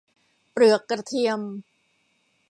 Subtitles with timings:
[0.51, 1.39] เปลือกกระเทียม